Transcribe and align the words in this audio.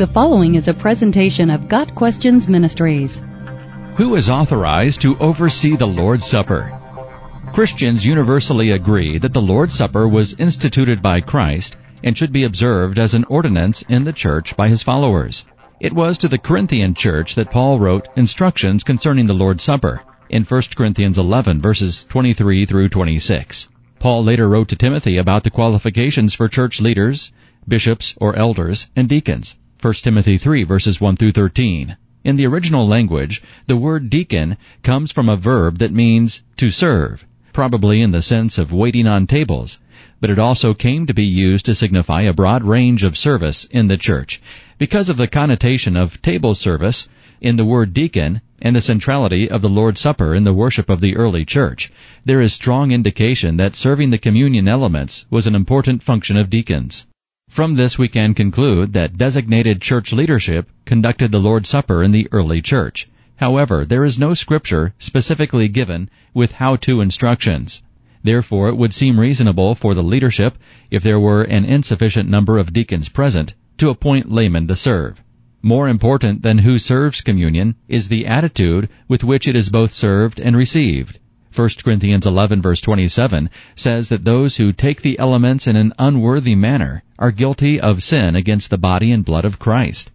The 0.00 0.06
following 0.06 0.54
is 0.54 0.66
a 0.66 0.72
presentation 0.72 1.50
of 1.50 1.68
Got 1.68 1.94
Questions 1.94 2.48
Ministries. 2.48 3.20
Who 3.96 4.14
is 4.14 4.30
authorized 4.30 5.02
to 5.02 5.18
oversee 5.18 5.76
the 5.76 5.86
Lord's 5.86 6.24
Supper? 6.24 6.72
Christians 7.52 8.06
universally 8.06 8.70
agree 8.70 9.18
that 9.18 9.34
the 9.34 9.42
Lord's 9.42 9.74
Supper 9.74 10.08
was 10.08 10.32
instituted 10.38 11.02
by 11.02 11.20
Christ 11.20 11.76
and 12.02 12.16
should 12.16 12.32
be 12.32 12.44
observed 12.44 12.98
as 12.98 13.12
an 13.12 13.24
ordinance 13.24 13.82
in 13.90 14.04
the 14.04 14.12
church 14.14 14.56
by 14.56 14.68
his 14.68 14.82
followers. 14.82 15.44
It 15.80 15.92
was 15.92 16.16
to 16.16 16.28
the 16.28 16.38
Corinthian 16.38 16.94
church 16.94 17.34
that 17.34 17.50
Paul 17.50 17.78
wrote 17.78 18.08
instructions 18.16 18.82
concerning 18.82 19.26
the 19.26 19.34
Lord's 19.34 19.64
Supper 19.64 20.00
in 20.30 20.44
1 20.44 20.62
Corinthians 20.76 21.18
11 21.18 21.60
verses 21.60 22.06
23 22.08 22.64
through 22.64 22.88
26. 22.88 23.68
Paul 23.98 24.24
later 24.24 24.48
wrote 24.48 24.68
to 24.68 24.76
Timothy 24.76 25.18
about 25.18 25.44
the 25.44 25.50
qualifications 25.50 26.32
for 26.32 26.48
church 26.48 26.80
leaders, 26.80 27.34
bishops 27.68 28.14
or 28.18 28.34
elders, 28.34 28.88
and 28.96 29.06
deacons. 29.06 29.56
1 29.82 29.94
Timothy 29.94 30.36
3 30.36 30.62
verses 30.64 31.00
1 31.00 31.16
through 31.16 31.32
13. 31.32 31.96
In 32.22 32.36
the 32.36 32.46
original 32.46 32.86
language, 32.86 33.42
the 33.66 33.78
word 33.78 34.10
deacon 34.10 34.58
comes 34.82 35.10
from 35.10 35.30
a 35.30 35.38
verb 35.38 35.78
that 35.78 35.90
means 35.90 36.44
to 36.58 36.70
serve, 36.70 37.24
probably 37.54 38.02
in 38.02 38.10
the 38.10 38.20
sense 38.20 38.58
of 38.58 38.74
waiting 38.74 39.06
on 39.06 39.26
tables, 39.26 39.80
but 40.20 40.28
it 40.28 40.38
also 40.38 40.74
came 40.74 41.06
to 41.06 41.14
be 41.14 41.24
used 41.24 41.64
to 41.64 41.74
signify 41.74 42.20
a 42.20 42.34
broad 42.34 42.62
range 42.62 43.02
of 43.02 43.16
service 43.16 43.64
in 43.70 43.86
the 43.86 43.96
church. 43.96 44.42
Because 44.76 45.08
of 45.08 45.16
the 45.16 45.26
connotation 45.26 45.96
of 45.96 46.20
table 46.20 46.54
service 46.54 47.08
in 47.40 47.56
the 47.56 47.64
word 47.64 47.94
deacon 47.94 48.42
and 48.60 48.76
the 48.76 48.82
centrality 48.82 49.48
of 49.48 49.62
the 49.62 49.70
Lord's 49.70 50.02
Supper 50.02 50.34
in 50.34 50.44
the 50.44 50.52
worship 50.52 50.90
of 50.90 51.00
the 51.00 51.16
early 51.16 51.46
church, 51.46 51.90
there 52.26 52.42
is 52.42 52.52
strong 52.52 52.90
indication 52.90 53.56
that 53.56 53.74
serving 53.74 54.10
the 54.10 54.18
communion 54.18 54.68
elements 54.68 55.24
was 55.30 55.46
an 55.46 55.54
important 55.54 56.02
function 56.02 56.36
of 56.36 56.50
deacons. 56.50 57.06
From 57.50 57.74
this 57.74 57.98
we 57.98 58.06
can 58.06 58.32
conclude 58.32 58.92
that 58.92 59.18
designated 59.18 59.82
church 59.82 60.12
leadership 60.12 60.70
conducted 60.84 61.32
the 61.32 61.40
Lord's 61.40 61.68
Supper 61.68 62.02
in 62.02 62.12
the 62.12 62.28
early 62.30 62.62
church. 62.62 63.08
However, 63.36 63.84
there 63.84 64.04
is 64.04 64.20
no 64.20 64.34
scripture 64.34 64.94
specifically 64.98 65.66
given 65.66 66.08
with 66.32 66.52
how-to 66.52 67.00
instructions. 67.00 67.82
Therefore, 68.22 68.68
it 68.68 68.76
would 68.76 68.94
seem 68.94 69.18
reasonable 69.18 69.74
for 69.74 69.94
the 69.94 70.02
leadership, 70.02 70.58
if 70.92 71.02
there 71.02 71.18
were 71.18 71.42
an 71.42 71.64
insufficient 71.64 72.28
number 72.28 72.56
of 72.56 72.72
deacons 72.72 73.08
present, 73.08 73.54
to 73.78 73.90
appoint 73.90 74.30
laymen 74.30 74.68
to 74.68 74.76
serve. 74.76 75.20
More 75.60 75.88
important 75.88 76.42
than 76.42 76.58
who 76.58 76.78
serves 76.78 77.20
communion 77.20 77.74
is 77.88 78.08
the 78.08 78.26
attitude 78.26 78.88
with 79.08 79.24
which 79.24 79.48
it 79.48 79.56
is 79.56 79.70
both 79.70 79.92
served 79.92 80.38
and 80.38 80.56
received. 80.56 81.18
1 81.54 81.68
Corinthians 81.82 82.26
11 82.26 82.62
verse 82.62 82.80
27 82.80 83.50
says 83.74 84.08
that 84.08 84.24
those 84.24 84.56
who 84.56 84.72
take 84.72 85.02
the 85.02 85.18
elements 85.18 85.66
in 85.66 85.74
an 85.74 85.92
unworthy 85.98 86.54
manner 86.54 87.02
are 87.18 87.32
guilty 87.32 87.80
of 87.80 88.02
sin 88.02 88.36
against 88.36 88.70
the 88.70 88.78
body 88.78 89.10
and 89.10 89.24
blood 89.24 89.44
of 89.44 89.58
Christ. 89.58 90.12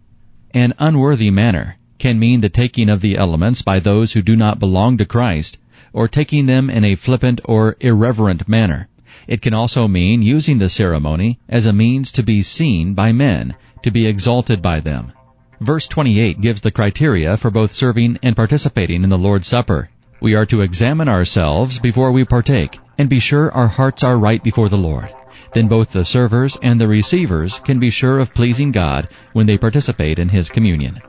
An 0.52 0.72
unworthy 0.78 1.30
manner 1.30 1.76
can 1.98 2.18
mean 2.18 2.40
the 2.40 2.48
taking 2.48 2.88
of 2.88 3.02
the 3.02 3.16
elements 3.16 3.60
by 3.60 3.80
those 3.80 4.12
who 4.12 4.22
do 4.22 4.34
not 4.34 4.58
belong 4.58 4.96
to 4.96 5.04
Christ, 5.04 5.58
or 5.92 6.08
taking 6.08 6.46
them 6.46 6.70
in 6.70 6.84
a 6.84 6.94
flippant 6.94 7.40
or 7.44 7.76
irreverent 7.80 8.48
manner. 8.48 8.88
It 9.26 9.42
can 9.42 9.52
also 9.52 9.86
mean 9.86 10.22
using 10.22 10.58
the 10.58 10.68
ceremony 10.68 11.38
as 11.48 11.66
a 11.66 11.72
means 11.72 12.10
to 12.12 12.22
be 12.22 12.42
seen 12.42 12.94
by 12.94 13.12
men, 13.12 13.54
to 13.82 13.90
be 13.90 14.06
exalted 14.06 14.62
by 14.62 14.80
them. 14.80 15.12
Verse 15.60 15.86
28 15.88 16.40
gives 16.40 16.60
the 16.60 16.70
criteria 16.70 17.36
for 17.36 17.50
both 17.50 17.74
serving 17.74 18.18
and 18.22 18.36
participating 18.36 19.02
in 19.02 19.10
the 19.10 19.18
Lord's 19.18 19.48
Supper. 19.48 19.90
We 20.20 20.34
are 20.34 20.46
to 20.46 20.62
examine 20.62 21.08
ourselves 21.08 21.78
before 21.78 22.12
we 22.12 22.24
partake 22.24 22.78
and 22.98 23.08
be 23.08 23.18
sure 23.18 23.52
our 23.52 23.68
hearts 23.68 24.02
are 24.02 24.18
right 24.18 24.42
before 24.42 24.68
the 24.68 24.78
Lord. 24.78 25.14
Then 25.52 25.68
both 25.68 25.92
the 25.92 26.04
servers 26.04 26.56
and 26.62 26.80
the 26.80 26.88
receivers 26.88 27.60
can 27.60 27.78
be 27.78 27.90
sure 27.90 28.18
of 28.18 28.34
pleasing 28.34 28.72
God 28.72 29.08
when 29.32 29.46
they 29.46 29.58
participate 29.58 30.18
in 30.18 30.28
His 30.28 30.48
communion. 30.48 31.00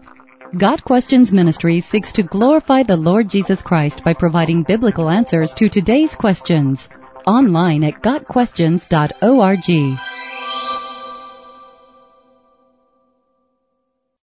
Got 0.57 0.83
Questions 0.83 1.33
Ministry 1.33 1.81
seeks 1.81 2.11
to 2.13 2.23
glorify 2.23 2.83
the 2.83 2.97
Lord 2.97 3.29
Jesus 3.29 3.61
Christ 3.61 4.03
by 4.03 4.13
providing 4.13 4.63
biblical 4.63 5.09
answers 5.09 5.53
to 5.55 5.67
today's 5.67 6.15
questions. 6.15 6.87
Online 7.25 7.83
at 7.83 8.01
GotQuestions.org. 8.01 10.16